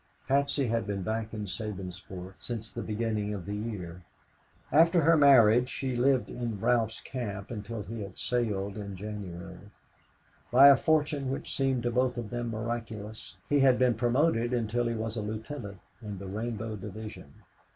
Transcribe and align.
Patsy 0.27 0.65
had 0.65 0.87
been 0.87 1.03
back 1.03 1.31
in 1.31 1.45
Sabinsport 1.45 2.33
since 2.39 2.71
the 2.71 2.81
beginning 2.81 3.35
of 3.35 3.45
the 3.45 3.53
year. 3.55 4.01
After 4.71 5.01
her 5.01 5.15
marriage 5.15 5.69
she 5.69 5.95
lived 5.95 6.29
near 6.31 6.47
Ralph's 6.55 6.99
camp 7.01 7.51
until 7.51 7.83
he 7.83 8.01
had 8.01 8.17
sailed 8.17 8.77
in 8.79 8.95
January. 8.95 9.69
By 10.51 10.69
a 10.69 10.75
fortune 10.75 11.29
which 11.29 11.55
seemed 11.55 11.83
to 11.83 11.91
both 11.91 12.17
of 12.17 12.31
them 12.31 12.49
miraculous, 12.49 13.37
he 13.47 13.59
had 13.59 13.77
been 13.77 13.93
promoted 13.93 14.53
until 14.53 14.87
he 14.87 14.95
was 14.95 15.15
a 15.17 15.21
lieutenant 15.21 15.77
in 16.01 16.17
the 16.17 16.25
Rainbow 16.25 16.75
Division. 16.77 17.33